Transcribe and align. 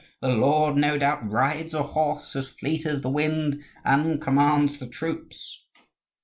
The 0.19 0.29
lord 0.29 0.77
no 0.77 0.97
doubt 0.97 1.29
rides 1.31 1.75
a 1.75 1.83
horse 1.83 2.35
as 2.35 2.47
fleet 2.49 2.87
as 2.87 3.01
the 3.03 3.09
wind 3.11 3.61
and 3.85 4.19
commands 4.19 4.79
the 4.79 4.87
troops!" 4.87 5.67